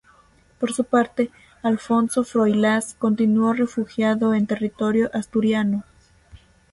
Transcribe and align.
Por 0.59 0.73
su 0.73 0.85
parte, 0.85 1.29
Alfonso 1.61 2.23
Froilaz 2.23 2.95
continuó 2.95 3.53
refugiado 3.53 4.33
en 4.33 4.47
territorio 4.47 5.11
asturiano. 5.13 5.83